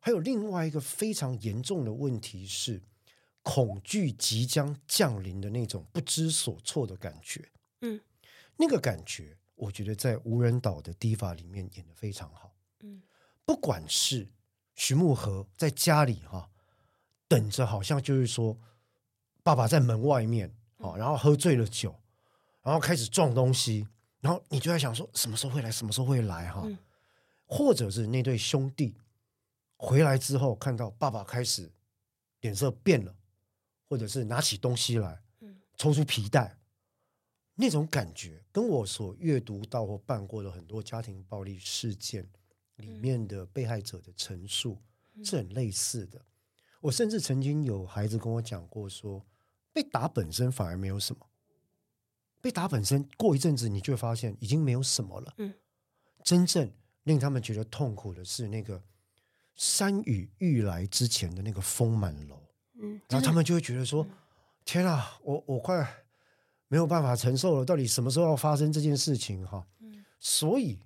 [0.00, 2.82] 还有另外一个非常严重的问题是。
[3.40, 7.48] 恐惧即将降临的那种不知所措的感觉，
[7.80, 7.98] 嗯，
[8.58, 13.00] 那个感觉，我觉得在无人岛的 Diva 里面演的非常好，嗯，
[13.46, 14.28] 不管是
[14.74, 16.50] 徐慕荷在家里哈，
[17.26, 18.58] 等着，好像就是说
[19.42, 21.98] 爸爸在门外面啊，然后喝醉了酒，
[22.60, 23.88] 然后开始撞东西，
[24.20, 26.66] 然后你就在想说什么时候会来，什么时候会来哈，
[27.46, 28.94] 或者是那对兄弟
[29.76, 31.70] 回来之后，看到爸爸开始
[32.40, 33.14] 脸色变了。
[33.90, 35.18] 或者是拿起东西来，
[35.78, 36.58] 抽出皮带，嗯，
[37.54, 42.28] 那种感觉跟我所阅读到或办过的很多家庭暴力事件
[42.76, 44.76] 里面的被害者的陈述
[45.24, 46.20] 是很类似的。
[46.82, 49.26] 我甚至曾经有孩子跟我讲过说，说
[49.72, 51.26] 被打本身反而没有什么，
[52.40, 55.34] 被打本身过一阵子你就会发现已经没有什么了。
[55.38, 55.52] 嗯，
[56.22, 56.70] 真正
[57.04, 58.82] 令他们觉得痛苦的是那个
[59.56, 62.40] 山雨欲来之前的那个风满楼。
[62.80, 64.10] 嗯，然后他们就会觉得说：“嗯、
[64.64, 66.04] 天啊，我我快
[66.68, 70.78] 没有办法承受了，到底什么时候要发生这件事情？”哈，嗯，所以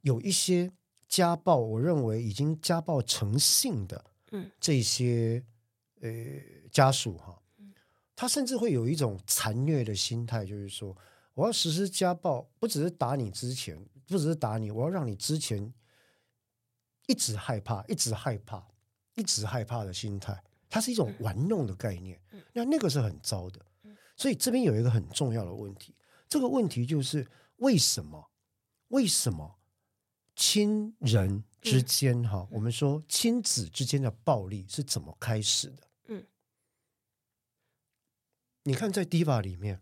[0.00, 0.72] 有一些
[1.06, 5.44] 家暴，我认为已经家暴成性的，嗯，这些
[6.00, 6.10] 呃
[6.72, 7.37] 家属哈，
[8.20, 10.92] 他甚至会有一种残虐的心态，就是说，
[11.34, 13.78] 我要实施家暴，不只是打你之前，
[14.08, 15.72] 不只是打你，我要让你之前
[17.06, 18.66] 一直害怕，一直害怕，
[19.14, 20.42] 一直害怕的心态。
[20.68, 22.20] 它是一种玩弄的概念，
[22.52, 23.64] 那那个是很糟的。
[24.16, 25.94] 所以这边有一个很重要的问题，
[26.28, 27.24] 这个问题就是
[27.58, 28.30] 为什么？
[28.88, 29.60] 为什么
[30.34, 35.87] 亲人之间哈，我们说亲子之间的暴力是怎么开始的？
[38.68, 39.80] 嗯，你看在 Diva 里面，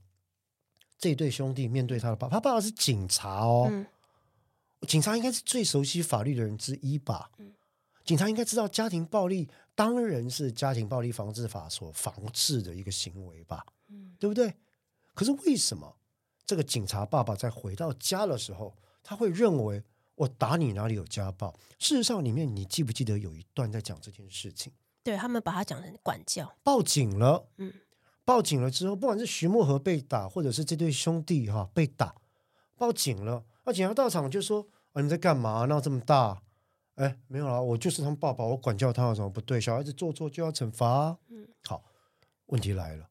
[0.96, 3.86] 这对兄弟面对他的爸，他爸爸是警察哦，
[4.86, 7.30] 警察应该是最熟悉法律的人之一吧？
[8.04, 9.48] 警察应该知道家庭暴力。
[9.74, 14.54] 当然是家庭暴力防治法所防治的一个行为吧，嗯，对不对？
[15.12, 15.94] 可是为什么
[16.46, 19.82] 这个警察爸爸在回到家的时候，他会认为
[20.14, 21.54] 我打你哪里有家暴？
[21.78, 24.72] 事实上，里面你记不记得有一段在讲这件事情？
[25.02, 27.70] 对，他们把他讲成管教，报警了，嗯，
[28.26, 32.16] 报警了之后，不管是徐莫和被打，或者是这对兄弟哈被打，
[32.76, 35.64] 报警了，那警察到场就说：“啊，你在干嘛？
[35.66, 36.42] 闹这么大？”
[36.96, 39.60] 哎，没有啦，我就是他们爸爸，我管教他有什么不对？
[39.60, 41.18] 小孩子做错就要惩罚啊。
[41.28, 41.84] 嗯，好，
[42.46, 43.08] 问题来了，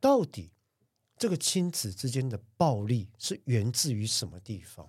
[0.00, 0.52] 到底
[1.18, 4.88] 这个亲子之间的暴力是源自于什么地方？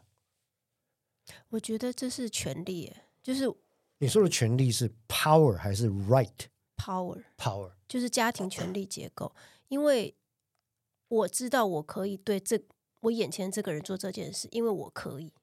[1.50, 3.54] 我觉得这是权力，就是
[3.98, 5.90] 你说的权利是 power 还是
[6.78, 9.34] right？power，power 就是家庭权力结构。
[9.68, 10.16] 因为
[11.10, 12.62] 我知道我可以对这
[13.02, 15.34] 我眼前这个人做这件事，因为我可以。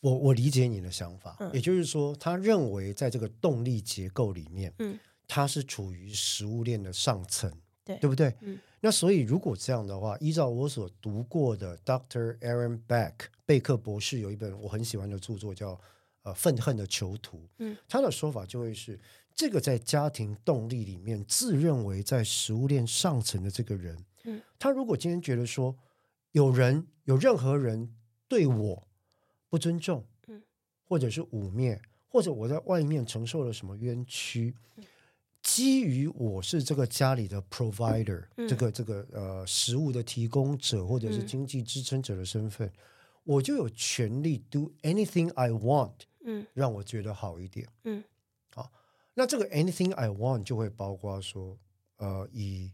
[0.00, 7.52] 我我理解你的想法，嗯，也就是说，他认为在这个动力结构里面，嗯，他是处于食物链的上层，
[7.84, 8.32] 对，对不对？
[8.42, 12.38] 嗯，那所以如果这样的话，依照我所读过的 Dr.
[12.38, 15.74] Aaron Beck 贝克博士有一本我很喜欢的著作叫
[16.28, 18.98] 《呃愤恨的囚徒》，嗯，他的说法就会是
[19.34, 25.74] 这个在家庭动力里面自认为在食物链上层的这个人，嗯，他如果今天觉得说
[26.32, 27.94] 有人有任何人
[28.28, 28.84] 对我。
[29.50, 30.04] 不尊重，
[30.84, 34.54] 或者是污蔑，或者我在外面承受了什么冤屈，
[35.42, 42.70] 基于我是这个家里的 provider，这个这个呃食物的提供者或者是经济支撑者的身份，
[43.24, 45.94] 我就有权利 do anything I want，
[46.28, 48.04] 嗯，让我觉得好一点，嗯，
[48.54, 48.70] 好，
[49.14, 51.58] 那这个 anything I want 就会包括说，
[51.96, 52.70] 呃，以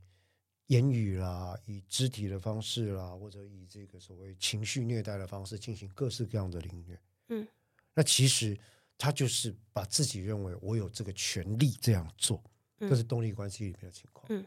[0.67, 7.47] 言语啦，以肢体的方式啦，或者以这个所谓情绪虐待的方式进行各式各样的凌虐，嗯，
[7.95, 8.59] 那其实
[8.99, 12.43] 他就是把自己认为我有这个权利这样做，
[12.81, 14.45] 嗯，这是动力关系里面的情况，嗯。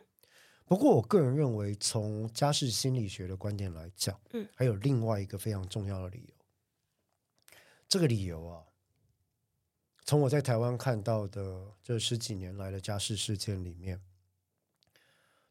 [0.69, 6.33] 不过，我个人认为，从家事心理学的观点来讲，嗯，还有另外一个非常重要的理由。
[7.87, 8.65] 这个理由啊，
[10.07, 14.01] 从我在台湾看到的这十几年来的家事事件里面，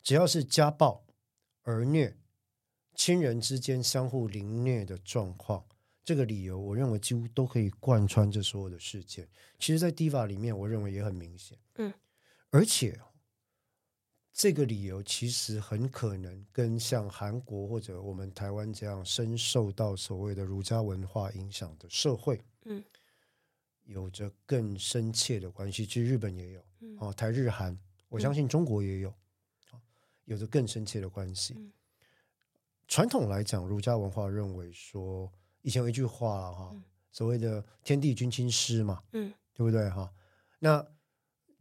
[0.03, 1.05] 只要是家暴、
[1.65, 2.17] 儿虐、
[2.95, 5.63] 亲人之间相互凌虐的状况，
[6.03, 9.29] 这个理由，我认为几乎都可以贯穿这所有的事件。
[9.59, 11.93] 其实，在 DIVA 里面，我认为也很明显，嗯，
[12.49, 12.99] 而且。
[14.39, 22.85] 这个理由其实很可能跟像韩国或者我们台湾这样深受到所谓的儒家文化影响的社会，嗯，
[23.87, 25.87] 有着更深切的关系。
[25.87, 27.77] 其实日本也有，嗯，哦，台日韩，
[28.09, 29.13] 我相信中国也有，
[29.73, 29.81] 嗯，
[30.27, 31.55] 有着更深切的关系。
[31.57, 31.73] 嗯，
[32.87, 40.13] 传统来讲，儒家文化认为说，以前有一句话哈，嗯，所谓的“天地君亲师”嘛，嗯，对不对哈？
[40.59, 40.85] 那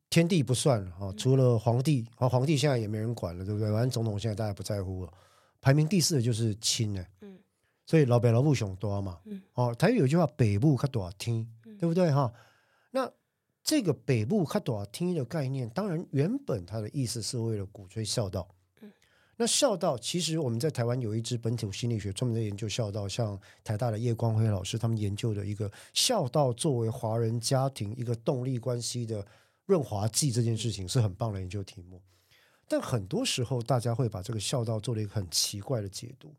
[0.10, 3.72] 天地不算哈，除了皇帝，啊，皇帝现在也没人管了，对不对？
[3.72, 5.14] 反正总统现在大家不在乎了。
[5.60, 7.40] 排名第四的就是亲呢，嗯，
[7.86, 12.34] 所以老北老母熊多嘛，嗯，哦，台语有句话，北部较大天，嗯，对不对哈？
[12.92, 13.12] 那
[13.64, 18.48] 这个北部较大天的概念，当然原本它的意思是为了鼓吹孝道，
[18.82, 18.92] 嗯，
[19.38, 29.26] 那孝道其实我们在台湾有一支本土心理学专门在研究孝道，像台大的叶光辉老师他们研究的一个孝道作为华人家庭一个动力关系的。
[29.68, 32.00] 润滑剂这件事情是很棒的研究题目，
[32.68, 36.36] 但很多时候大家会把这个孝道做了一个很奇怪的解读，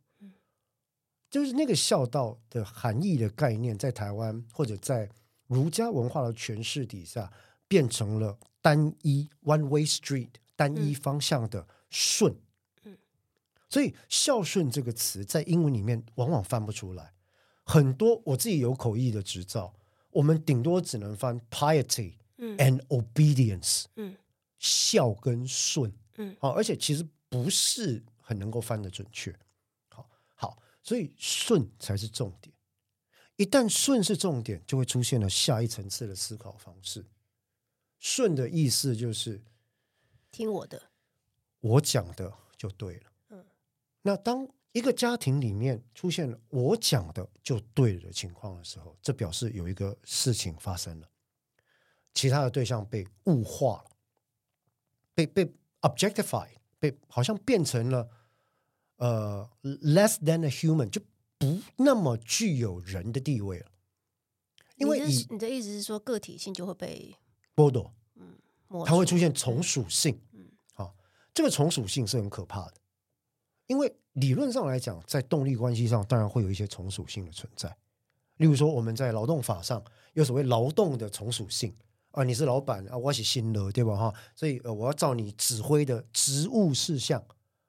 [1.29, 5.11] 就是那个孝道的含义的概念，在台湾或者在
[5.47, 7.33] 儒家文化的诠释底下，
[7.69, 12.35] 变成了单一 one way street 单一方向的顺，
[12.85, 12.97] 嗯。
[13.69, 17.13] 所以孝顺这个词在英文里面往往翻不出来，
[17.65, 19.75] 很多我自己有口译的执照，
[20.11, 22.15] 我们顶多只能翻 piety。
[22.39, 24.15] and obedience，嗯，
[24.59, 29.35] 孝跟顺，嗯，好，而且其实不是很能够翻得准确，
[29.89, 32.55] 好，好，所以顺才是重点。
[33.37, 37.05] 一旦顺是重点，就会出现了下一层次的思考方式。
[37.99, 39.43] 顺的意思就是
[40.31, 40.91] 听我的，
[41.61, 43.13] 我讲的就对了。
[43.31, 43.45] 嗯，
[44.03, 51.09] 那当一个家庭里面出现了我讲的就对了的情况的时候，这表示有一个事情发生了。
[52.15, 53.91] 其他的对象被物化了，
[55.15, 58.09] 被被 objectify，被好像变成了
[58.97, 61.01] 呃 less than a human，就
[61.39, 63.67] 不那么具有人的地位了。
[64.77, 67.17] 因为你的你的意思是说个体性就会被
[67.55, 68.39] 剥夺，嗯，
[68.85, 70.95] 它会出现从属性，嗯，好，
[71.33, 72.75] 这个从属性是很可怕的，
[73.67, 77.75] 因为理论上来讲，在动力关系上当然会有一些从属性的存在，
[78.37, 81.75] 例如说我们在劳动法上有所谓劳动的从属性。
[82.13, 83.95] 啊，你是老板啊，我是新的，对吧？
[83.95, 87.23] 哈，所以呃，我要照你指挥的职务事项，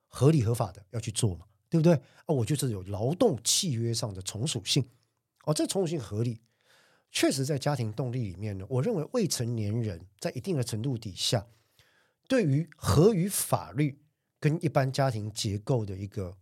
[0.08, 1.94] 合理合法的要去做嘛，对不对？
[1.94, 4.88] 啊，我觉得这有劳动契约上的从属性，
[5.46, 6.42] 哦，这从属性合理，
[7.12, 11.48] 确实在家庭动力里面呢，我认为未成年人在一定的程度底下，
[12.28, 14.00] 对于合于法律
[14.40, 16.38] 跟一般家庭结构的一个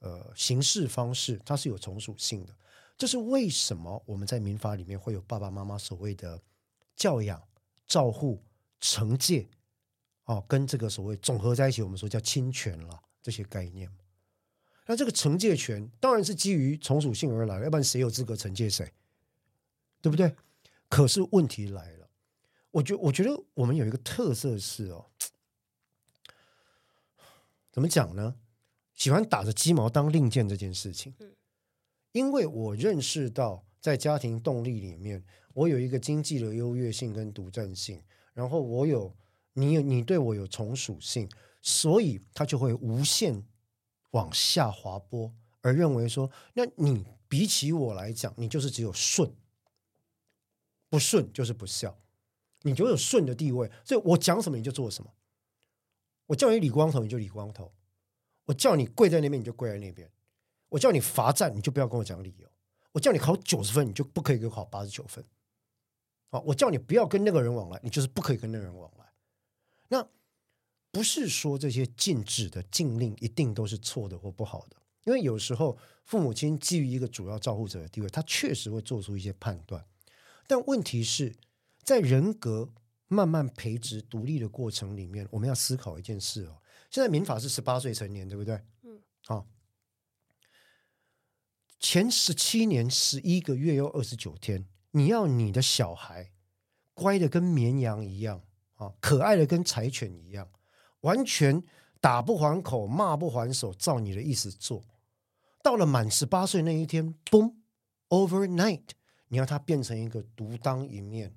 [0.00, 2.54] 呃行事方式，它是有从属性的。
[2.96, 6.40] 这是为什么我们在民法里面会有爸爸妈妈所谓的。
[6.96, 7.42] 教养、
[7.86, 8.44] 照护、
[8.78, 9.48] 惩戒，
[10.26, 13.90] 哦，跟这个所谓总合在一起，我们说叫侵权了，这些概念。
[14.90, 18.92] 那这个惩戒权当然是基于从属性而来，要不然谁有资格惩戒谁？
[20.02, 20.34] 对不对？
[20.88, 22.10] 可是问题来了，
[22.72, 25.06] 我觉我觉得我们有一个特色是哦，
[27.70, 28.34] 怎么讲呢？
[28.96, 31.14] 喜欢打着鸡毛当令箭这件事情，
[32.10, 35.24] 因为我认识到在家庭动力里面。
[35.54, 38.02] 我有一个经济的优越性跟独占性，
[38.34, 39.14] 然后我有
[39.52, 41.28] 你有你对我有从属性，
[41.62, 43.40] 所以他就会无限
[44.10, 49.32] 往下滑坡，而认为说，那你比起我来讲，你就是只有顺，
[50.88, 51.98] 不顺就是不孝，
[52.62, 55.12] 你就有顺的地位，所以我讲什么你就做什么，
[56.26, 57.72] 我叫你理光头你就理光头，
[58.46, 60.10] 我叫你跪在那边你就跪在那边，
[60.68, 62.48] 我叫你罚站你就不要跟我讲理由，
[62.92, 65.24] 我叫你考九十分你就不可以给我考八十九分。
[66.32, 69.04] 好，我叫你不要跟那个人往来，你就是不可以跟那个人往来。
[69.88, 70.08] 那
[70.92, 79.84] 不是说这些禁止的禁令一定都是错的或不好的，因为有时候父母亲基于一个主要照顾者的地位，他确实会做出一些判断。
[80.46, 81.34] 但问题是
[81.84, 82.72] 在人格
[83.06, 86.60] 慢慢培植独立的过程里面，我们要思考一件事哦。
[86.90, 88.60] 现在民法是十八岁成年，对不对？
[88.82, 89.46] 嗯，好。
[91.78, 96.32] 前十七年十一个月又二十九天，你要你的小孩
[96.92, 98.42] 乖的跟绵羊一样
[98.74, 100.50] 啊，可爱的跟柴犬一样，
[101.00, 101.62] 完全
[102.00, 104.82] 打不还口，骂不还手，照你的意思做。
[105.62, 108.84] 到了满十八岁那一天，boom，overnight，
[109.28, 111.34] 你要他变成一个独当一面，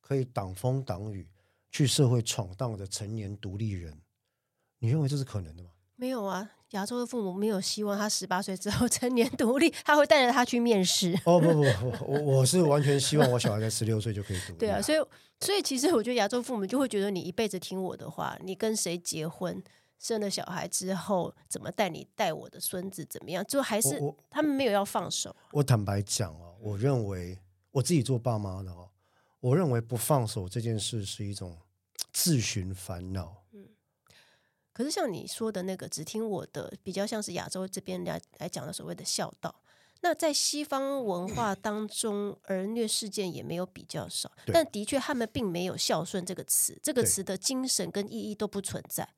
[0.00, 1.28] 可以挡风挡雨，
[1.70, 4.00] 去社会闯荡的成年独立人。
[4.78, 5.70] 你认为这是可能的吗？
[5.96, 11.18] 没有啊，亚洲的父母没有希望他十八岁之后 成年独立，他会带着他去面试。
[11.24, 14.58] 哦不不不，我我是完全希望我小孩在十六岁就可以独立。
[14.58, 14.98] 对啊，所以
[15.40, 19.62] 所以其实我觉得亚洲父母就会觉得你一辈子听我的话，你跟谁结婚，
[19.98, 25.34] 生了小孩之后怎么带你带我的孙子怎么样，就还是他们没有要放手。
[25.52, 27.38] 我，我坦白讲哦，我认为
[27.70, 28.88] 我自己做爸妈的哦，
[29.40, 31.56] 我认为不放手这件事是一种
[32.12, 33.34] 自寻烦恼。
[34.78, 39.52] 可是像你说的那个，只听我的，比较像是亚洲这边来来讲的所谓的孝道。
[40.02, 49.12] 那在西方文化当中，儿虐事件也没有比较少，但的确他们并没有孝顺这个词，这个词的精神跟意义都不存在。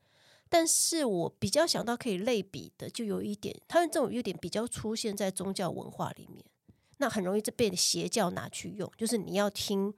[0.49, 6.43] 但是我比较想到可以类比的，就有一点，他们这种优点比较出现在宗教文化里面，
[6.97, 9.93] 那很容易就被邪教拿去用，就是你要听，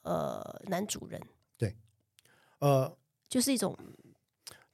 [0.00, 1.20] 呃，男主人，
[1.58, 1.76] 对，
[2.60, 2.96] 呃，
[3.28, 3.76] 就是一种。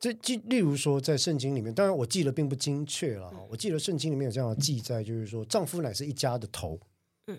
[0.02, 3.32] 这就例如说，在圣经里面，当然我记得并不精确了。
[3.48, 6.76] 我记得圣经里面有这样的记载，就是说，丈夫乃是一家的头。
[7.28, 7.38] 嗯，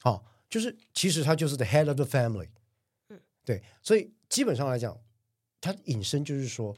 [0.00, 2.48] 好，就是其实他就是 the head of the family。
[3.10, 4.98] 嗯，对，所以基本上来讲，
[5.60, 6.74] 他引申就是说，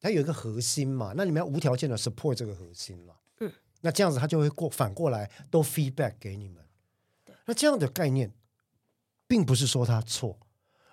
[0.00, 3.16] 他有一个核心嘛，那你们要无条件的 support 这个核心嘛。
[3.40, 6.64] 嗯，那这样子他就会过反过来都 feedback 给你们。
[7.46, 8.32] 那这样的概念，
[9.26, 10.38] 并不是说他错，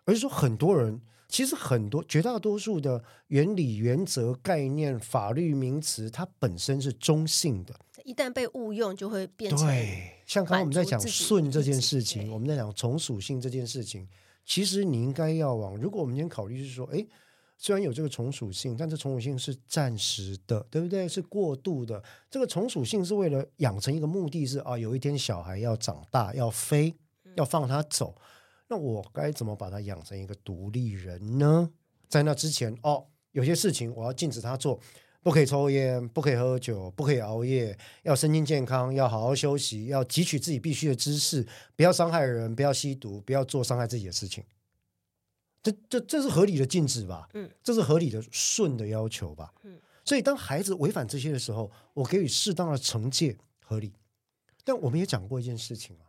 [0.06, 1.00] 而是说很多人。
[1.28, 7.76] 其实很多绝大多数的原理、原则、概念、法律名词，它本身是中性的。
[8.04, 10.12] 一旦被误用，就会变成对。
[10.28, 14.08] 像刚刚我们在讲顺这件事情，我们在讲从属性这件事情，
[14.46, 15.76] 其实你应该要往。
[15.78, 17.04] 如果我们今天考虑是说，哎，
[17.58, 21.08] 虽然有这个从属性，但这从属性是暂时的，对不对？
[21.08, 22.04] 是过度的。
[22.30, 26.94] 这个从属性是为了养成一个目的是啊，有一天小孩要长大，要飞，
[27.36, 28.16] 要放他走。
[28.68, 31.72] 那我该怎么把他养成一个独立人呢？
[32.08, 34.80] 在那之前，哦，有些事情我要禁止他做，
[35.22, 44.44] 不可以抽烟，不可以喝酒，不可以熬夜，要身心健康，要好好休息，要汲取自己必须的知识，不要伤害人，不要吸毒，不要做伤害自己的事情。
[45.64, 47.28] 这、这、这是合理的禁止吧？
[47.34, 49.52] 嗯，这是合理的顺的要求吧？
[49.64, 53.94] 嗯，所以当孩子违反这些的时候，我给予适当的惩戒，合理。
[54.64, 56.05] 但我们也讲过一件事情啊。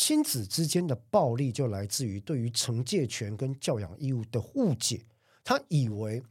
[0.00, 5.04] 亲子之间的暴力就来自于对于惩戒权跟教养义务的误解。
[5.44, 6.22] 他以为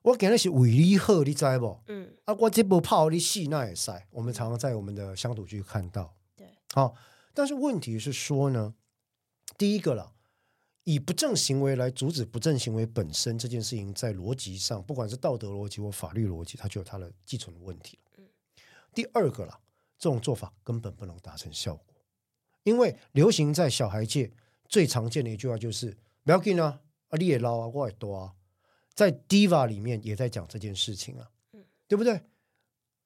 [0.00, 1.78] 我给那些为你好，你知不？
[1.88, 4.06] 嗯，啊，我这部炮你戏那也塞。
[4.10, 6.16] 我们常常在我们的乡土剧看到。
[6.34, 6.94] 对，好，
[7.34, 8.74] 但是问题是说呢，
[9.58, 10.14] 第一个了，
[10.84, 17.98] 以不正行为来阻止不正行为本身这件事情，在逻辑上，不管是道德逻辑或法律逻辑，它就有它的基础的问题。
[18.16, 18.24] 嗯，
[18.94, 19.60] 第二个了，
[19.98, 21.89] 这种做法根本不能达成效果。
[22.62, 24.32] 因为流行在小孩界
[24.68, 28.34] 最常见的一句话就是“不要紧啊，啊你也老啊，我也多啊”。
[28.94, 32.12] 在 Diva 里面也在讲这件事情啊，嗯，对不对？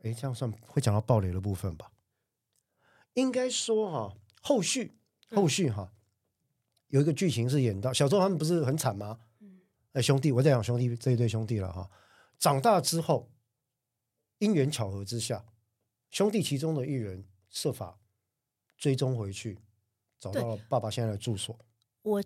[0.03, 1.93] 哎，这样算会讲到暴雷的部分吧？
[3.15, 4.97] 应该说哈，后续
[5.31, 5.93] 后续哈，
[6.89, 9.21] 有一个剧情是演到小时候他们不是很惨吗？
[9.41, 9.61] 嗯，
[9.93, 11.89] 哎，兄弟，我在讲兄弟这一对兄弟了哈。
[12.39, 13.31] 长大之后，
[14.39, 15.45] 因缘巧合之下，
[16.11, 18.01] 兄弟其中的一人设法。
[18.85, 19.59] 追踪回去，
[20.21, 21.59] 找到了爸爸现在的住所。
[22.03, 22.23] 我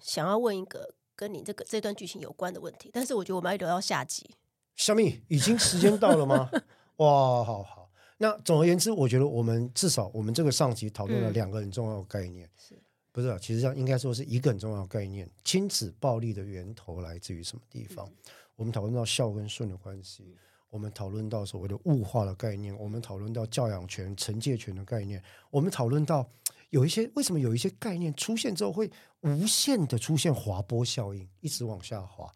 [0.00, 4.30] 想要问一个跟你这个这段剧情有关的问题，但是我觉得我们要留到下集。
[4.76, 6.50] 小米，已经时间到了吗？
[6.96, 7.90] 哇，好好。
[8.16, 12.80] 那总而言之，我觉得我们至少我们这个上集讨论了两个很重要的概念，是、嗯、
[13.12, 13.38] 不是、啊？
[13.38, 18.06] 其实上应该说是一个很重要的概念：亲子暴力的源头来自于什么地方？
[18.08, 18.16] 嗯、
[18.56, 20.34] 我们讨论到孝跟顺的关系。
[20.70, 26.28] 我们讨论到所谓的物化的概念，我们讨论到教养权、惩戒权的概念，我们讨论到
[26.70, 28.90] 有一些为什么有一些概念出现之后会
[29.20, 32.28] 无限的出现滑坡效应，一直往下滑。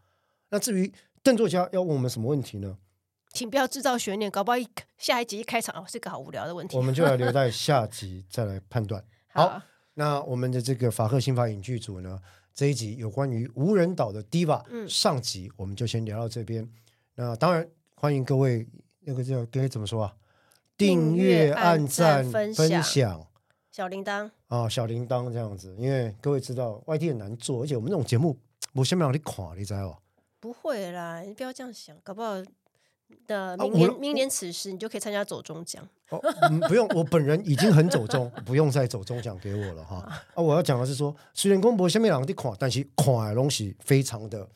[0.51, 2.79] 那至于邓作家要问我们什么问题呢？
[3.33, 6.77] 请不要制造悬念，搞不好一下一集一开场哦，是个好无聊的问题。
[6.77, 9.05] 我们就来留在 下集再来判断。
[9.35, 9.63] 好，好，
[9.95, 12.21] 那我们的这个法克新法影剧组呢，
[12.55, 16.71] 这一集有关于无人岛的 Diva，嗯，上集我们就先聊到这边。
[17.17, 17.69] 那当然。
[18.01, 18.65] 欢迎各位
[19.01, 20.15] 那个叫该怎么说啊？
[20.77, 23.27] 订阅、按赞、分享、
[23.73, 25.75] 小铃铛啊，小铃铛这样子。
[25.77, 28.39] 因为各位知道外地很难做，而且我们这种节目，
[28.73, 29.99] 我先不让你垮，你知道吧？
[30.39, 32.37] 不会啦，你不要这样想，搞不好
[33.27, 35.85] 的明年、啊、明年此时你就可以参加走中奖。
[36.11, 39.97] 哦嗯、不用，我本人已经很走中， 不用再走中奖给我了哈。
[40.35, 44.49] 啊，我要讲的是说，虽然公博下面两个地垮，但是垮的东西非常的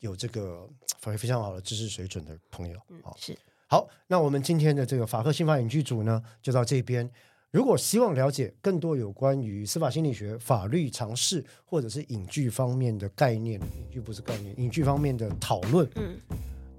[0.00, 0.68] 有这个
[1.00, 2.78] 非非常好的知识水准的朋友。
[2.88, 3.36] 嗯，是。
[3.66, 7.08] 好，那我们今天的这个法科新法影剧组呢，就到这边。
[7.52, 16.16] 如果希望了解更多有关于司法心理学、法律常识或者是影剧方面的概念，影剧不是概念，影剧方面的讨论，嗯，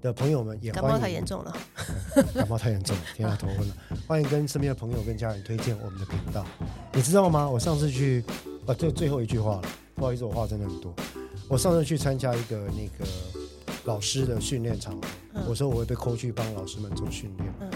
[0.00, 0.88] 的朋友们也欢迎。
[0.88, 1.56] 感冒太严重了，
[2.34, 3.76] 感冒太严重了，天啊，头昏了。
[4.06, 6.46] 欢迎跟身边的朋友跟家人推荐我们的频道。
[6.94, 7.48] 你知道吗？
[7.48, 8.24] 我上次去，
[8.66, 9.62] 啊，这最后一句话了，
[9.94, 10.94] 不好意思，我话真的很多。
[11.48, 13.41] 我上次去参加一个那个。
[13.84, 14.98] 老师的训练场，
[15.34, 17.52] 嗯、我说我会被扣去帮老师们做训练。
[17.60, 17.70] 嗯、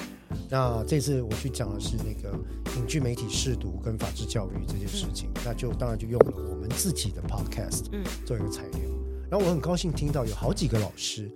[0.48, 2.36] 那这次我去讲的是那个
[2.76, 7.84] 影剧媒体试读跟法治教育这件事情，嗯、那就当然就用了我们自己的 podcast
[8.24, 8.80] 做一个材料。
[8.84, 11.30] 嗯、然后我很高兴听到有好几个老师，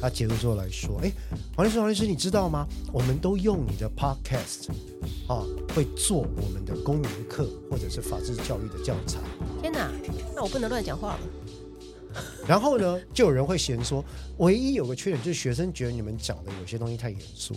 [0.00, 1.12] 他结束之后来说：“哎，
[1.56, 2.66] 黄律师，黄律师，你知道吗？
[2.92, 4.68] 我们都用你的 podcast
[5.28, 9.20] 啊，会做我们的公民课或者是法治教育的教材。”
[9.62, 9.90] 天哪，
[10.34, 11.20] 那我不能乱讲话了。
[12.46, 14.04] 然后呢，就有人会嫌说，
[14.38, 17.54] 唯一有个缺点就是学生觉得你们讲的有些东西太严肃，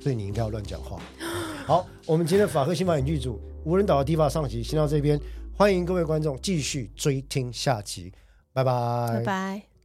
[0.00, 1.00] 所以你应该要乱讲话。
[1.66, 5.20] 好，我们今天的法科新法演剧组无人岛的第一把上集先到这边，
[5.56, 8.12] 欢迎各位观众继续追听下集，
[8.52, 8.72] 拜拜，
[9.14, 9.75] 拜拜。